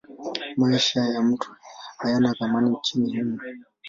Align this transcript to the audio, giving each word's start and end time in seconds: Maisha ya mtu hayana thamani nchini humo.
Maisha 0.57 0.99
ya 1.01 1.21
mtu 1.21 1.55
hayana 1.97 2.33
thamani 2.33 2.69
nchini 2.69 3.17
humo. 3.21 3.39